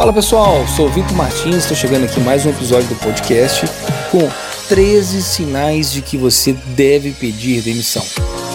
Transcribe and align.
Fala 0.00 0.14
pessoal, 0.14 0.66
sou 0.66 0.88
Vitor 0.88 1.14
Martins, 1.14 1.56
estou 1.56 1.76
chegando 1.76 2.04
aqui 2.04 2.18
mais 2.20 2.46
um 2.46 2.48
episódio 2.48 2.88
do 2.88 2.94
podcast 2.94 3.66
com 4.10 4.30
13 4.66 5.22
sinais 5.22 5.92
de 5.92 6.00
que 6.00 6.16
você 6.16 6.54
deve 6.68 7.10
pedir 7.10 7.60
demissão. 7.60 8.02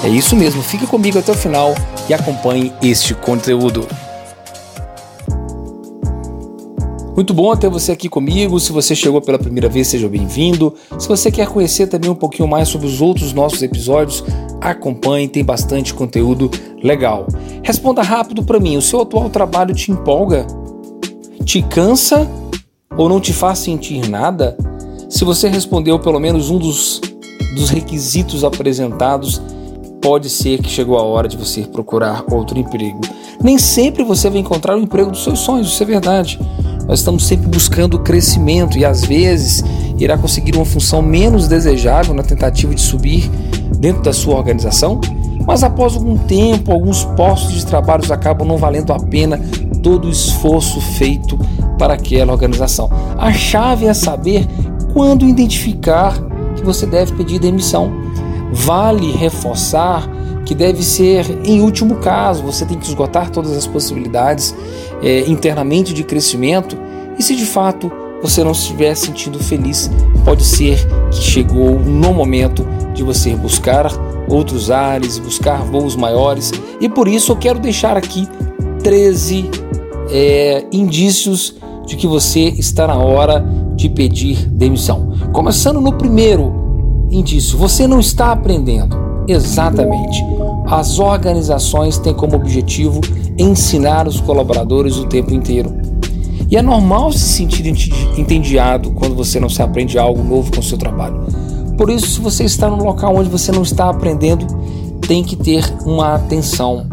É 0.04 0.10
isso 0.10 0.36
mesmo, 0.36 0.64
fique 0.64 0.88
comigo 0.88 1.20
até 1.20 1.32
o 1.32 1.36
final 1.36 1.76
e 2.10 2.16
acompanhe 2.16 2.74
este 2.82 3.14
conteúdo. 3.14 3.88
Muito 7.16 7.32
bom 7.32 7.56
ter 7.56 7.70
você 7.70 7.92
aqui 7.92 8.10
comigo. 8.10 8.60
Se 8.60 8.72
você 8.72 8.96
chegou 8.96 9.22
pela 9.22 9.38
primeira 9.38 9.70
vez, 9.70 9.88
seja 9.88 10.10
bem-vindo. 10.10 10.74
Se 10.98 11.08
você 11.08 11.30
quer 11.30 11.48
conhecer 11.48 11.86
também 11.86 12.10
um 12.10 12.16
pouquinho 12.16 12.50
mais 12.50 12.70
sobre 12.70 12.88
os 12.88 13.02
outros 13.02 13.34
nossos 13.34 13.62
episódios, 13.62 14.24
acompanhe, 14.60 15.28
tem 15.28 15.46
bastante 15.46 15.94
conteúdo 15.94 16.50
legal. 16.82 17.28
Responda 17.62 18.02
rápido 18.02 18.42
para 18.42 18.60
mim: 18.60 18.78
o 18.78 18.82
seu 18.82 19.02
atual 19.02 19.30
trabalho 19.30 19.76
te 19.76 19.92
empolga? 19.92 20.65
Te 21.46 21.62
cansa 21.62 22.28
ou 22.98 23.08
não 23.08 23.22
te 23.22 23.32
faz 23.32 23.60
sentir 23.60 24.10
nada? 24.10 24.58
Se 25.08 25.24
você 25.24 25.48
respondeu 25.48 26.00
pelo 26.00 26.20
menos 26.20 26.50
um 26.50 26.58
dos, 26.58 27.00
dos 27.56 27.70
requisitos 27.70 28.44
apresentados, 28.44 29.40
pode 30.02 30.28
ser 30.28 30.60
que 30.60 30.68
chegou 30.68 30.98
a 30.98 31.04
hora 31.04 31.28
de 31.28 31.38
você 31.38 31.62
procurar 31.62 32.26
outro 32.32 32.58
emprego. 32.58 33.00
Nem 33.42 33.60
sempre 33.60 34.04
você 34.04 34.28
vai 34.28 34.40
encontrar 34.40 34.76
o 34.76 34.80
emprego 34.80 35.12
dos 35.12 35.24
seus 35.24 35.40
sonhos, 35.40 35.68
isso 35.68 35.84
é 35.84 35.86
verdade. 35.86 36.40
Nós 36.88 37.00
estamos 37.00 37.26
sempre 37.26 37.48
buscando 37.48 38.00
crescimento 38.00 38.76
e 38.78 38.84
às 38.84 39.06
vezes 39.06 39.64
irá 40.00 40.18
conseguir 40.18 40.56
uma 40.56 40.66
função 40.66 41.00
menos 41.00 41.48
desejável 41.48 42.16
na 42.16 42.24
tentativa 42.24 42.74
de 42.74 42.82
subir 42.82 43.30
dentro 43.78 44.02
da 44.02 44.14
sua 44.14 44.36
organização, 44.36 45.00
mas 45.46 45.64
após 45.64 45.94
algum 45.94 46.18
tempo, 46.18 46.72
alguns 46.72 47.06
postos 47.06 47.54
de 47.54 47.66
trabalho 47.68 48.04
acabam 48.12 48.48
não 48.48 48.58
valendo 48.58 48.92
a 48.92 49.00
pena 49.00 49.40
todo 49.86 50.08
o 50.08 50.10
esforço 50.10 50.82
feito 50.82 51.38
para 51.78 51.94
aquela 51.94 52.34
organização. 52.34 52.90
A 53.20 53.32
chave 53.32 53.86
é 53.86 53.94
saber 53.94 54.48
quando 54.92 55.28
identificar 55.28 56.18
que 56.56 56.66
você 56.66 56.88
deve 56.88 57.14
pedir 57.14 57.38
demissão. 57.38 57.94
Vale 58.52 59.12
reforçar 59.12 60.10
que 60.44 60.56
deve 60.56 60.82
ser 60.82 61.40
em 61.46 61.62
último 61.62 61.98
caso, 61.98 62.42
você 62.42 62.66
tem 62.66 62.80
que 62.80 62.88
esgotar 62.88 63.30
todas 63.30 63.56
as 63.56 63.68
possibilidades 63.68 64.56
é, 65.04 65.20
internamente 65.30 65.94
de 65.94 66.04
crescimento. 66.04 66.76
E 67.20 67.22
se 67.22 67.36
de 67.36 67.46
fato 67.46 67.92
você 68.24 68.44
não 68.44 68.54
estiver 68.54 68.96
sentindo 68.96 69.38
feliz, 69.38 69.92
pode 70.24 70.44
ser 70.44 70.80
que 71.12 71.22
chegou 71.22 71.80
no 71.80 72.12
momento 72.12 72.66
de 72.96 73.04
você 73.04 73.36
buscar 73.36 73.92
outros 74.28 74.72
ares, 74.72 75.20
buscar 75.20 75.58
voos 75.62 75.96
maiores. 75.96 76.52
E 76.82 76.90
por 76.90 77.08
isso 77.08 77.34
eu 77.34 77.36
quero 77.36 77.60
deixar 77.60 77.96
aqui 77.96 78.28
13 78.82 79.66
é, 80.10 80.66
indícios 80.72 81.56
de 81.86 81.96
que 81.96 82.08
você 82.08 82.42
está 82.42 82.88
na 82.88 82.98
hora 82.98 83.46
de 83.76 83.90
pedir 83.90 84.48
demissão. 84.50 85.14
Começando 85.32 85.80
no 85.80 85.94
primeiro 85.94 86.54
indício, 87.10 87.58
você 87.58 87.88
não 87.88 88.00
está 88.00 88.32
aprendendo. 88.32 88.96
Exatamente. 89.28 90.24
As 90.68 91.00
organizações 91.00 91.98
têm 91.98 92.14
como 92.14 92.36
objetivo 92.36 93.02
ensinar 93.38 94.08
os 94.08 94.20
colaboradores 94.20 94.98
o 94.98 95.06
tempo 95.06 95.34
inteiro. 95.34 95.74
E 96.50 96.56
é 96.56 96.62
normal 96.62 97.12
se 97.12 97.20
sentir 97.20 97.68
entediado 98.18 98.92
quando 98.92 99.16
você 99.16 99.40
não 99.40 99.50
se 99.50 99.62
aprende 99.62 99.98
algo 99.98 100.24
novo 100.24 100.52
com 100.52 100.60
o 100.60 100.64
seu 100.64 100.78
trabalho. 100.78 101.26
Por 101.78 101.90
isso, 101.90 102.08
se 102.08 102.22
você 102.22 102.44
está 102.44 102.70
num 102.70 102.84
local 102.84 103.16
onde 103.16 103.30
você 103.30 103.52
não 103.52 103.64
está 103.64 103.90
aprendendo, 103.90 104.46
tem 105.08 105.24
que 105.24 105.36
ter 105.36 105.64
uma 105.86 106.16
atenção. 106.16 106.86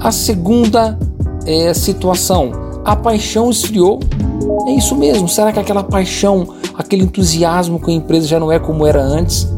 A 0.00 0.10
segunda 0.10 0.98
é, 1.46 1.72
situação, 1.72 2.50
a 2.84 2.94
paixão 2.94 3.50
esfriou. 3.50 4.00
É 4.66 4.72
isso 4.72 4.94
mesmo. 4.96 5.28
Será 5.28 5.52
que 5.52 5.58
aquela 5.58 5.82
paixão, 5.82 6.46
aquele 6.74 7.04
entusiasmo 7.04 7.78
com 7.78 7.90
a 7.90 7.94
empresa 7.94 8.26
já 8.26 8.38
não 8.38 8.50
é 8.50 8.58
como 8.58 8.86
era 8.86 9.02
antes? 9.02 9.48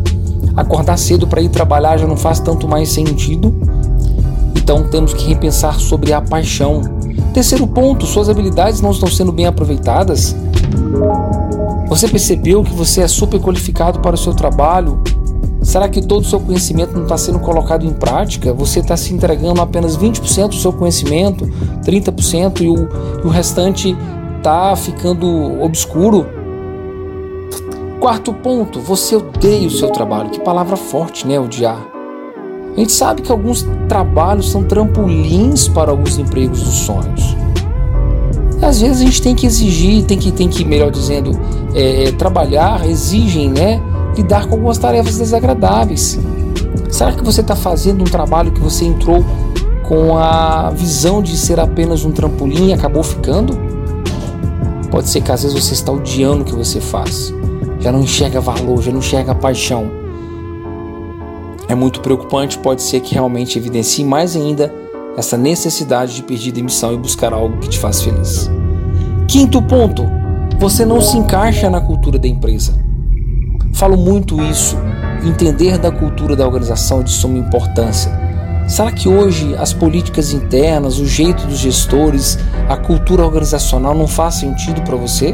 Acordar 0.57 0.97
cedo 0.99 1.27
para 1.27 1.41
ir 1.41 1.49
trabalhar 1.49 1.97
já 1.97 2.07
não 2.07 2.17
faz 2.17 2.41
tanto 2.41 2.69
mais 2.69 2.89
sentido. 2.91 3.55
Então 4.55 4.85
temos 4.89 5.15
que 5.15 5.27
repensar 5.27 5.79
sobre 5.79 6.13
a 6.13 6.21
paixão. 6.21 6.83
Terceiro 7.33 7.67
ponto, 7.67 8.07
suas 8.07 8.29
habilidades 8.29 8.81
não 8.81 8.91
estão 8.91 9.09
sendo 9.09 9.33
bem 9.33 9.47
aproveitadas. 9.47 10.35
Você 11.89 12.07
percebeu 12.07 12.63
que 12.63 12.73
você 12.73 13.01
é 13.01 13.09
super 13.09 13.41
qualificado 13.41 14.01
para 14.01 14.15
o 14.15 14.19
seu 14.19 14.35
trabalho? 14.35 15.01
Será 15.69 15.87
que 15.87 16.01
todo 16.01 16.23
o 16.23 16.25
seu 16.25 16.41
conhecimento 16.41 16.95
não 16.95 17.03
está 17.03 17.19
sendo 17.19 17.39
colocado 17.39 17.85
em 17.85 17.93
prática? 17.93 18.55
Você 18.55 18.81
está 18.81 18.97
se 18.97 19.13
entregando 19.13 19.61
apenas 19.61 19.99
20% 19.99 20.49
do 20.49 20.55
seu 20.55 20.73
conhecimento, 20.73 21.45
30% 21.85 22.63
e 22.63 22.71
o, 22.71 22.89
e 23.23 23.27
o 23.27 23.29
restante 23.29 23.95
está 24.39 24.75
ficando 24.75 25.63
obscuro? 25.63 26.27
Quarto 28.01 28.33
ponto, 28.33 28.81
você 28.81 29.17
odeia 29.17 29.69
o 29.69 29.71
seu 29.71 29.91
trabalho. 29.91 30.31
Que 30.31 30.41
palavra 30.41 30.75
forte, 30.75 31.29
né? 31.29 31.39
Odiar. 31.39 31.87
A 32.75 32.81
gente 32.81 32.93
sabe 32.93 33.21
que 33.21 33.31
alguns 33.31 33.67
trabalhos 33.91 34.51
são 34.51 34.65
trampolins 34.65 35.69
para 35.69 35.91
alguns 35.91 36.17
empregos 36.17 36.63
dos 36.63 36.79
sonhos. 36.79 37.37
Às 38.63 38.81
vezes 38.81 39.03
a 39.03 39.05
gente 39.05 39.21
tem 39.21 39.35
que 39.35 39.45
exigir, 39.45 40.03
tem 40.05 40.17
que, 40.17 40.33
tem 40.33 40.49
que 40.49 40.65
melhor 40.65 40.91
dizendo, 40.91 41.39
é, 41.75 42.05
é, 42.05 42.13
trabalhar, 42.13 42.89
exigem, 42.89 43.51
né? 43.51 43.83
Lidar 44.17 44.47
com 44.47 44.55
algumas 44.55 44.79
tarefas 44.79 45.19
desagradáveis. 45.19 46.19
Será 46.91 47.13
que 47.13 47.23
você 47.23 47.41
está 47.41 47.55
fazendo 47.55 48.03
um 48.03 48.11
trabalho 48.11 48.53
que 48.53 48.61
você 48.61 48.85
entrou 48.85 49.25
com 49.87 50.17
a 50.17 50.71
visão 50.71 51.23
de 51.23 51.37
ser 51.37 51.61
apenas 51.61 52.05
um 52.05 52.11
trampolim 52.11 52.69
e 52.69 52.73
acabou 52.73 53.03
ficando? 53.03 53.59
Pode 54.91 55.09
ser 55.09 55.21
que 55.21 55.31
às 55.31 55.43
vezes 55.43 55.59
você 55.59 55.75
está 55.75 55.93
odiando 55.93 56.43
o 56.43 56.45
que 56.45 56.55
você 56.55 56.81
faz 56.81 57.33
já 57.81 57.93
não 57.93 58.01
enxerga 58.01 58.41
valor, 58.41 58.83
já 58.83 58.91
não 58.91 58.99
enxerga 58.99 59.35
paixão. 59.35 59.91
É 61.69 61.75
muito 61.75 62.01
preocupante, 62.01 62.59
pode 62.59 62.83
ser 62.83 63.01
que 63.01 63.15
realmente 63.15 63.59
evidencie 63.59 64.05
mais 64.05 64.35
ainda 64.35 64.73
essa 65.17 65.37
necessidade 65.37 66.15
de 66.15 66.23
pedir 66.23 66.53
demissão 66.53 66.93
e 66.93 66.97
buscar 66.97 67.33
algo 67.33 67.59
que 67.59 67.69
te 67.69 67.79
faz 67.79 68.03
feliz. 68.03 68.51
Quinto 69.27 69.61
ponto, 69.63 70.05
você 70.59 70.85
não 70.85 71.01
se 71.01 71.17
encaixa 71.19 71.69
na 71.69 71.81
cultura 71.81 72.19
da 72.19 72.27
empresa. 72.27 72.73
Falo 73.79 73.97
muito 73.97 74.43
isso, 74.43 74.77
entender 75.25 75.79
da 75.79 75.93
cultura 75.93 76.35
da 76.35 76.45
organização 76.45 76.99
é 76.99 77.05
de 77.05 77.13
suma 77.13 77.39
importância. 77.39 78.11
Será 78.67 78.91
que 78.91 79.09
hoje 79.09 79.55
as 79.55 79.73
políticas 79.73 80.33
internas, 80.33 80.99
o 80.99 81.07
jeito 81.07 81.47
dos 81.47 81.59
gestores, 81.59 82.41
a 82.69 82.77
cultura 82.77 83.25
organizacional 83.25 83.95
não 83.95 84.09
faz 84.09 84.35
sentido 84.35 84.83
para 84.83 84.97
você? 84.97 85.33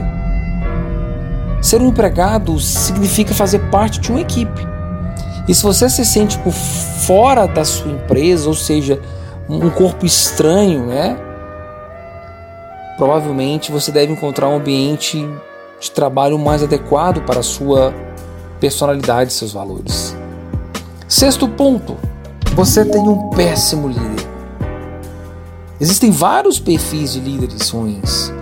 Ser 1.63 1.81
um 1.81 1.89
empregado 1.89 2.61
significa 2.61 3.33
fazer 3.33 3.61
parte 3.71 3.99
de 3.99 4.11
uma 4.11 4.21
equipe. 4.21 4.61
E 5.49 5.55
se 5.55 5.63
você 5.63 5.89
se 5.89 6.05
sente 6.05 6.37
por 6.41 6.53
fora 6.53 7.47
da 7.47 7.65
sua 7.65 7.93
empresa, 7.93 8.47
ou 8.47 8.55
seja, 8.55 9.01
um 9.49 9.71
corpo 9.71 10.05
estranho, 10.05 10.85
né? 10.85 11.17
Provavelmente 12.99 13.73
você 13.73 13.91
deve 13.91 14.13
encontrar 14.13 14.49
um 14.51 14.57
ambiente 14.57 15.27
de 15.81 15.91
trabalho 15.91 16.39
mais 16.39 16.63
adequado 16.63 17.23
para 17.23 17.41
a 17.41 17.43
sua 17.43 17.95
personalidade 18.61 19.33
e 19.33 19.35
seus 19.35 19.53
valores. 19.53 20.17
Sexto 21.09 21.49
ponto, 21.49 21.97
você 22.55 22.85
tem 22.85 23.01
um 23.01 23.31
péssimo 23.31 23.89
líder. 23.89 24.27
Existem 25.81 26.11
vários 26.11 26.59
perfis 26.59 27.13
de 27.13 27.21
líderes 27.21 27.69
ruins. 27.71 28.33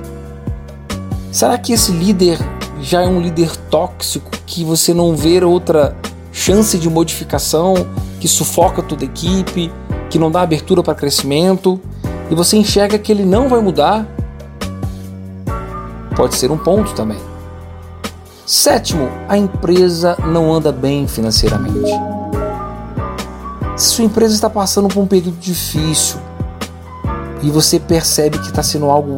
Será 1.30 1.56
que 1.58 1.72
esse 1.72 1.92
líder 1.92 2.38
já 2.80 3.02
é 3.02 3.06
um 3.06 3.20
líder 3.20 3.56
tóxico 3.70 4.30
que 4.46 4.64
você 4.64 4.92
não 4.92 5.16
vê 5.16 5.42
outra 5.42 5.96
chance 6.32 6.78
de 6.78 6.90
modificação, 6.90 7.74
que 8.20 8.28
sufoca 8.28 8.82
toda 8.82 9.04
a 9.04 9.06
equipe, 9.06 9.72
que 10.10 10.18
não 10.18 10.30
dá 10.30 10.42
abertura 10.42 10.82
para 10.82 10.94
crescimento 10.94 11.80
e 12.30 12.34
você 12.34 12.56
enxerga 12.56 12.98
que 12.98 13.10
ele 13.10 13.24
não 13.24 13.48
vai 13.48 13.60
mudar, 13.60 14.06
pode 16.16 16.34
ser 16.34 16.50
um 16.50 16.58
ponto 16.58 16.94
também. 16.94 17.18
Sétimo, 18.44 19.08
a 19.28 19.38
empresa 19.38 20.16
não 20.26 20.52
anda 20.52 20.72
bem 20.72 21.06
financeiramente. 21.06 21.90
Se 23.76 23.86
sua 23.90 24.04
empresa 24.04 24.34
está 24.34 24.50
passando 24.50 24.88
por 24.88 25.00
um 25.00 25.06
período 25.06 25.38
difícil 25.38 26.18
e 27.42 27.50
você 27.50 27.80
percebe 27.80 28.38
que 28.38 28.48
está 28.48 28.62
sendo 28.62 28.90
algo 28.90 29.16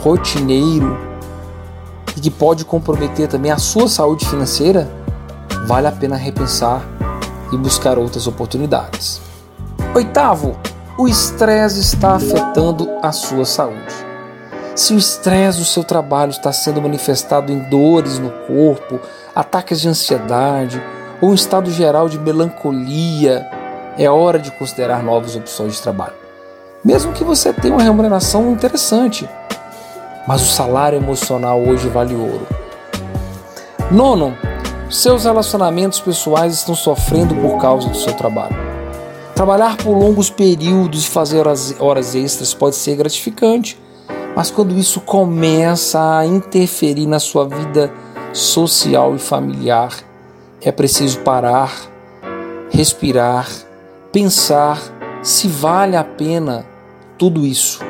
rotineiro, 0.00 1.14
e 2.16 2.20
que 2.20 2.30
pode 2.30 2.64
comprometer 2.64 3.28
também 3.28 3.50
a 3.50 3.58
sua 3.58 3.88
saúde 3.88 4.26
financeira, 4.26 4.88
vale 5.66 5.86
a 5.86 5.92
pena 5.92 6.16
repensar 6.16 6.82
e 7.52 7.56
buscar 7.56 7.98
outras 7.98 8.26
oportunidades. 8.26 9.20
Oitavo, 9.94 10.56
o 10.98 11.08
estresse 11.08 11.80
está 11.80 12.14
afetando 12.14 12.88
a 13.02 13.12
sua 13.12 13.44
saúde. 13.44 14.03
Se 14.74 14.92
o 14.92 14.98
estresse 14.98 15.60
do 15.60 15.64
seu 15.64 15.84
trabalho 15.84 16.30
está 16.30 16.52
sendo 16.52 16.82
manifestado 16.82 17.52
em 17.52 17.60
dores 17.60 18.18
no 18.18 18.30
corpo, 18.30 18.98
ataques 19.32 19.80
de 19.80 19.88
ansiedade 19.88 20.82
ou 21.20 21.30
um 21.30 21.34
estado 21.34 21.70
geral 21.70 22.08
de 22.08 22.18
melancolia, 22.18 23.48
é 23.96 24.10
hora 24.10 24.36
de 24.36 24.50
considerar 24.50 25.00
novas 25.00 25.36
opções 25.36 25.74
de 25.74 25.82
trabalho. 25.82 26.14
Mesmo 26.84 27.12
que 27.12 27.22
você 27.22 27.52
tenha 27.52 27.72
uma 27.72 27.84
remuneração 27.84 28.50
interessante, 28.50 29.28
mas 30.26 30.42
o 30.42 30.50
salário 30.50 30.98
emocional 30.98 31.62
hoje 31.62 31.88
vale 31.88 32.16
ouro. 32.16 32.46
Nono, 33.92 34.36
seus 34.90 35.22
relacionamentos 35.22 36.00
pessoais 36.00 36.52
estão 36.52 36.74
sofrendo 36.74 37.36
por 37.36 37.58
causa 37.60 37.88
do 37.88 37.96
seu 37.96 38.12
trabalho. 38.14 38.56
Trabalhar 39.36 39.76
por 39.76 39.96
longos 39.96 40.30
períodos 40.30 41.06
e 41.06 41.08
fazer 41.08 41.38
horas, 41.38 41.76
horas 41.78 42.14
extras 42.16 42.52
pode 42.52 42.74
ser 42.74 42.96
gratificante, 42.96 43.78
mas 44.34 44.50
quando 44.50 44.76
isso 44.76 45.00
começa 45.00 46.18
a 46.18 46.26
interferir 46.26 47.06
na 47.06 47.18
sua 47.18 47.46
vida 47.46 47.92
social 48.32 49.14
e 49.14 49.18
familiar, 49.18 49.92
é 50.60 50.72
preciso 50.72 51.20
parar, 51.20 51.72
respirar, 52.70 53.48
pensar 54.10 54.80
se 55.22 55.48
vale 55.48 55.96
a 55.96 56.04
pena 56.04 56.66
tudo 57.16 57.46
isso. 57.46 57.80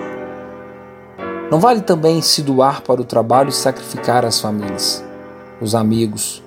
Não 1.50 1.60
vale 1.60 1.80
também 1.80 2.20
se 2.20 2.42
doar 2.42 2.82
para 2.82 3.00
o 3.00 3.04
trabalho 3.04 3.48
e 3.48 3.52
sacrificar 3.52 4.24
as 4.24 4.40
famílias, 4.40 5.04
os 5.60 5.74
amigos. 5.74 6.42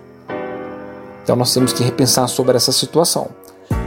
Então 1.24 1.36
nós 1.36 1.54
temos 1.54 1.74
que 1.74 1.84
repensar 1.84 2.28
sobre 2.28 2.56
essa 2.56 2.72
situação. 2.72 3.30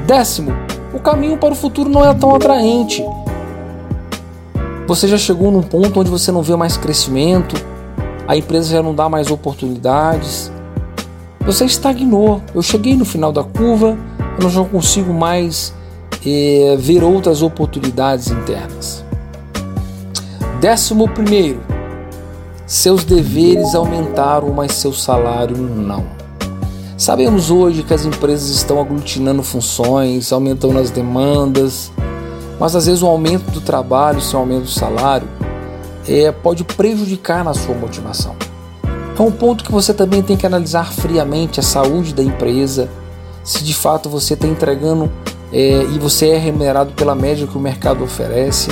Décimo, 0.06 0.52
o 0.92 0.98
caminho 0.98 1.38
para 1.38 1.52
o 1.52 1.56
futuro 1.56 1.88
não 1.88 2.04
é 2.04 2.12
tão 2.14 2.34
atraente. 2.34 3.04
Você 4.90 5.06
já 5.06 5.16
chegou 5.16 5.52
num 5.52 5.62
ponto 5.62 6.00
onde 6.00 6.10
você 6.10 6.32
não 6.32 6.42
vê 6.42 6.56
mais 6.56 6.76
crescimento, 6.76 7.54
a 8.26 8.36
empresa 8.36 8.72
já 8.72 8.82
não 8.82 8.92
dá 8.92 9.08
mais 9.08 9.30
oportunidades. 9.30 10.50
Você 11.46 11.64
estagnou. 11.64 12.42
Eu 12.52 12.60
cheguei 12.60 12.96
no 12.96 13.04
final 13.04 13.30
da 13.30 13.44
curva, 13.44 13.96
eu 14.36 14.50
não 14.50 14.64
consigo 14.64 15.14
mais 15.14 15.72
é, 16.26 16.76
ver 16.76 17.04
outras 17.04 17.40
oportunidades 17.40 18.32
internas. 18.32 19.04
Décimo 20.60 21.08
primeiro, 21.08 21.60
seus 22.66 23.04
deveres 23.04 23.76
aumentaram, 23.76 24.52
mas 24.52 24.72
seu 24.72 24.92
salário 24.92 25.56
não. 25.56 26.04
Sabemos 26.96 27.48
hoje 27.48 27.84
que 27.84 27.94
as 27.94 28.04
empresas 28.04 28.48
estão 28.48 28.80
aglutinando 28.80 29.44
funções, 29.44 30.32
aumentando 30.32 30.80
as 30.80 30.90
demandas, 30.90 31.92
mas 32.60 32.76
às 32.76 32.84
vezes 32.84 33.02
o 33.02 33.06
aumento 33.06 33.50
do 33.50 33.62
trabalho, 33.62 34.20
o 34.20 34.36
aumento 34.36 34.64
do 34.64 34.70
salário, 34.70 35.26
é, 36.06 36.30
pode 36.30 36.62
prejudicar 36.62 37.42
na 37.42 37.54
sua 37.54 37.74
motivação. 37.74 38.36
É 39.18 39.22
um 39.22 39.32
ponto 39.32 39.64
que 39.64 39.72
você 39.72 39.94
também 39.94 40.22
tem 40.22 40.36
que 40.36 40.46
analisar 40.46 40.92
friamente 40.92 41.58
a 41.58 41.62
saúde 41.62 42.14
da 42.14 42.22
empresa, 42.22 42.88
se 43.42 43.64
de 43.64 43.74
fato 43.74 44.10
você 44.10 44.34
está 44.34 44.46
entregando 44.46 45.10
é, 45.50 45.82
e 45.82 45.98
você 45.98 46.28
é 46.28 46.38
remunerado 46.38 46.92
pela 46.92 47.14
média 47.14 47.46
que 47.46 47.56
o 47.56 47.60
mercado 47.60 48.04
oferece. 48.04 48.70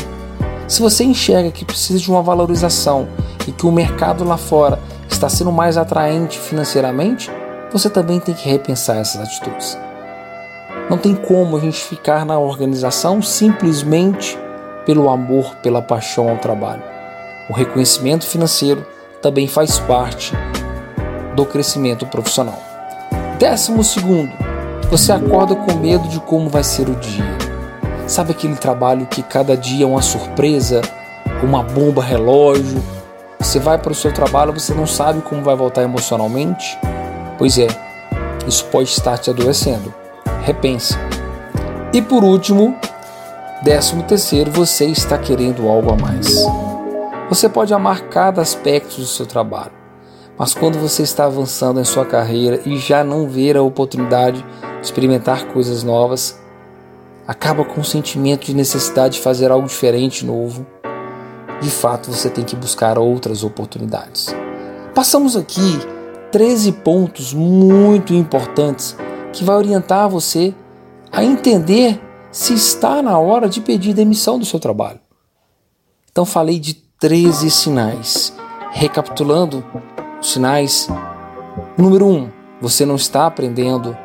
Se 0.67 0.83
você 0.83 1.05
enxerga 1.05 1.51
que 1.51 1.65
precisa 1.65 1.99
de 1.99 2.11
uma 2.11 2.23
valorização 2.23 3.09
e 3.47 3.53
que 3.53 3.67
o 3.67 3.73
mercado 3.73 4.23
lá 4.23 4.37
fora 4.37 4.79
está 5.09 5.31
sendo 5.31 5.51
mais 5.51 5.79
atraente 5.79 6.39
financeiramente, 6.39 7.31
você 7.73 7.89
também 7.89 8.21
tem 8.21 8.35
que 8.35 8.49
repensar 8.49 8.99
essas 8.99 9.23
atitudes. 9.23 9.79
Não 10.89 10.97
tem 10.97 11.15
como 11.15 11.57
a 11.57 11.61
gente 11.61 11.83
ficar 11.83 12.25
na 12.25 12.39
organização 12.39 13.21
simplesmente 13.21 14.39
pelo 14.87 15.11
amor, 15.11 15.55
pela 15.57 15.83
paixão 15.83 16.31
ao 16.31 16.39
trabalho. 16.39 16.83
O 17.51 17.53
reconhecimento 17.53 18.27
financeiro 18.27 18.87
também 19.21 19.47
faz 19.47 19.79
parte 19.81 20.33
do 21.37 21.45
crescimento 21.45 22.07
profissional. 22.07 22.59
Décimo 23.39 23.85
segundo, 23.85 24.33
você 24.91 25.13
acorda 25.13 25.55
com 25.55 25.75
medo 25.75 26.09
de 26.09 26.19
como 26.21 26.49
vai 26.49 26.65
ser 26.65 26.89
o 26.89 26.95
dia. 26.95 27.37
Sabe 28.07 28.31
aquele 28.31 28.57
trabalho 28.57 29.07
que 29.07 29.23
cada 29.23 29.55
dia 29.55 29.85
é 29.85 29.87
uma 29.87 30.01
surpresa, 30.01 30.81
uma 31.43 31.63
bomba 31.63 32.03
relógio? 32.03 32.83
Você 33.39 33.59
vai 33.59 33.77
para 33.77 33.93
o 33.93 33.95
seu 33.95 34.11
trabalho, 34.11 34.59
você 34.59 34.73
não 34.73 34.87
sabe 34.87 35.21
como 35.21 35.43
vai 35.43 35.55
voltar 35.55 35.83
emocionalmente? 35.83 36.79
Pois 37.37 37.59
é, 37.59 37.67
isso 38.47 38.65
pode 38.67 38.89
estar 38.89 39.19
te 39.19 39.29
adoecendo. 39.29 39.93
Repense. 40.49 40.95
E 41.93 42.01
por 42.01 42.25
último, 42.25 42.75
décimo 43.63 44.03
terceiro, 44.05 44.51
você 44.51 44.87
está 44.87 45.19
querendo 45.19 45.69
algo 45.69 45.93
a 45.93 45.95
mais. 45.95 46.43
Você 47.29 47.51
pode 47.51 47.75
amar 47.75 48.09
cada 48.09 48.41
aspecto 48.41 48.97
do 48.97 49.07
seu 49.07 49.27
trabalho, 49.27 49.73
mas 50.39 50.55
quando 50.55 50.79
você 50.79 51.03
está 51.03 51.27
avançando 51.27 51.79
em 51.81 51.85
sua 51.85 52.07
carreira 52.07 52.63
e 52.65 52.79
já 52.79 53.05
não 53.05 53.29
ver 53.29 53.59
a 53.59 53.63
oportunidade 53.63 54.43
de 54.43 54.87
experimentar 54.87 55.49
coisas 55.49 55.83
novas, 55.83 56.41
acaba 57.27 57.63
com 57.63 57.83
o 57.83 57.85
sentimento 57.85 58.47
de 58.47 58.55
necessidade 58.55 59.17
de 59.17 59.21
fazer 59.21 59.51
algo 59.51 59.69
diferente, 59.69 60.25
novo. 60.25 60.67
De 61.61 61.69
fato, 61.69 62.11
você 62.11 62.31
tem 62.31 62.43
que 62.43 62.57
buscar 62.57 62.99
outras 62.99 63.45
oportunidades. 63.45 64.35
Passamos 64.95 65.37
aqui 65.37 65.79
13 66.33 66.73
pontos 66.73 67.35
muito 67.35 68.15
importantes 68.15 68.97
que 69.33 69.45
vai 69.45 69.57
orientar 69.57 70.09
você 70.09 70.55
a 71.13 71.25
entender 71.25 72.01
se 72.31 72.55
está 72.55 73.03
na 73.03 73.19
hora 73.19 73.49
de 73.49 73.61
pedir 73.61 73.95
demissão 73.95 74.39
do 74.39 74.45
seu 74.45 74.61
trabalho. 74.61 75.01
Então 76.11 76.25
falei 76.25 76.59
de 76.59 76.75
13 76.75 77.51
sinais. 77.51 78.37
Recapitulando 78.71 79.65
os 80.21 80.33
sinais: 80.33 80.89
número 81.77 82.07
1, 82.07 82.11
um, 82.11 82.31
você 82.61 82.85
não 82.85 82.97
está 82.97 83.27
aprendendo. 83.27 83.97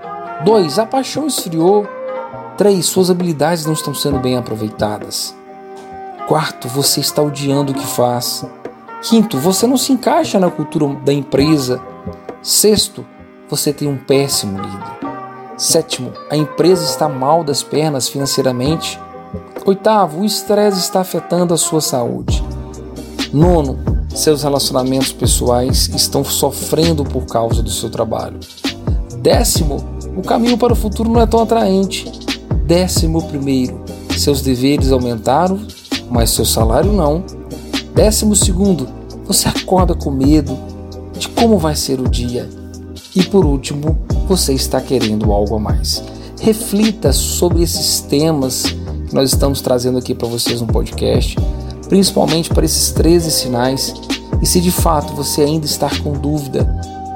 2, 0.46 0.80
a 0.80 0.86
paixão 0.86 1.28
esfriou. 1.28 1.88
3, 2.58 2.86
suas 2.86 3.10
habilidades 3.10 3.66
não 3.66 3.74
estão 3.74 3.94
sendo 3.94 4.20
bem 4.20 4.38
aproveitadas. 4.38 5.36
Quarto, 6.28 6.68
você 6.68 7.00
está 7.00 7.22
odiando 7.22 7.72
o 7.72 7.76
que 7.76 7.86
faz. 7.86 8.46
Quinto, 9.02 9.38
você 9.38 9.68
não 9.68 9.76
se 9.76 9.92
encaixa 9.92 10.40
na 10.40 10.50
cultura 10.50 10.88
da 11.04 11.12
empresa 11.12 11.82
Sexto, 12.44 13.06
você 13.50 13.72
tem 13.72 13.88
um 13.88 13.96
péssimo 13.96 14.60
líder. 14.60 15.03
Sétimo, 15.58 16.12
a 16.30 16.36
empresa 16.36 16.84
está 16.84 17.08
mal 17.08 17.44
das 17.44 17.62
pernas 17.62 18.10
financeiramente. 18.10 19.00
Oitavo, 19.66 20.22
o 20.22 20.26
estresse 20.26 20.80
está 20.80 21.02
afetando 21.02 21.54
a 21.54 21.58
sua 21.58 21.80
saúde. 21.80 22.44
Nono, 23.32 23.78
seus 24.14 24.44
relacionamentos 24.44 25.12
pessoais 25.12 25.90
estão 25.90 26.24
sofrendo 26.24 27.04
por 27.04 27.26
causa 27.26 27.62
do 27.62 27.70
seu 27.70 27.90
trabalho. 27.90 28.40
Décimo, 29.20 29.78
o 30.18 30.22
caminho 30.22 30.58
para 30.58 30.74
o 30.74 30.76
futuro 30.76 31.10
não 31.10 31.22
é 31.22 31.26
tão 31.26 31.42
atraente. 31.42 32.12
Décimo 32.66 33.24
primeiro, 33.28 33.84
seus 34.18 34.42
deveres 34.42 34.92
aumentaram, 34.92 35.60
mas 36.10 36.32
seu 36.32 36.46
salário 36.46 36.92
não. 36.92 37.24
Décimo 37.94 38.36
segundo, 38.36 38.88
você 39.26 39.48
acorda 39.48 39.94
com 39.94 40.10
medo, 40.10 40.58
de 41.18 41.30
como 41.30 41.58
vai 41.58 41.76
ser 41.76 42.00
o 42.00 42.10
dia. 42.10 42.50
E 43.16 43.24
por 43.24 43.46
último, 43.46 43.98
você 44.28 44.54
está 44.54 44.80
querendo 44.82 45.32
algo 45.32 45.56
a 45.56 45.60
mais. 45.60 46.04
Reflita 46.42 47.14
sobre 47.14 47.64
esses 47.64 48.02
temas 48.02 48.64
que 49.08 49.16
nós 49.16 49.30
estamos 49.32 49.62
trazendo 49.62 49.98
aqui 49.98 50.14
para 50.14 50.28
vocês 50.28 50.62
no 50.62 50.68
podcast, 50.68 51.38
principalmente 51.88 52.50
para 52.50 52.66
esses 52.66 52.92
13 52.92 53.32
sinais. 53.32 53.94
E 54.42 54.46
se 54.46 54.60
de 54.60 54.72
fato 54.72 55.14
você 55.14 55.42
ainda 55.42 55.66
está 55.66 55.90
com 56.00 56.14
dúvida, 56.14 56.68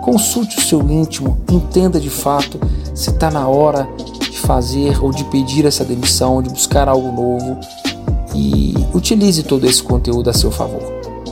consulte 0.04 0.58
o 0.58 0.62
seu 0.62 0.82
íntimo, 0.90 1.38
entenda 1.52 2.00
de 2.00 2.10
fato 2.10 2.60
se 2.94 3.10
está 3.10 3.30
na 3.30 3.48
hora 3.48 3.88
de 4.20 4.40
fazer 4.40 5.04
ou 5.04 5.12
de 5.12 5.24
pedir 5.26 5.66
essa 5.66 5.84
demissão, 5.84 6.42
de 6.42 6.50
buscar 6.50 6.88
algo 6.88 7.12
novo 7.12 7.60
e 8.34 8.74
utilize 8.94 9.44
todo 9.44 9.66
esse 9.66 9.84
conteúdo 9.84 10.30
a 10.30 10.34
seu 10.34 10.52
favor. 10.52 10.82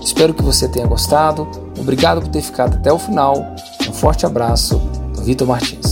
Espero 0.02 0.34
que 0.34 0.44
você 0.44 0.68
tenha 0.68 0.86
gostado. 0.86 1.48
Obrigado 1.80 2.22
por 2.22 2.30
ter 2.30 2.42
ficado 2.42 2.76
até 2.76 2.92
o 2.92 3.00
final. 3.00 3.56
Um 3.88 3.94
forte 3.94 4.26
abraço 4.26 4.82
Vitor 5.26 5.48
Martins. 5.48 5.85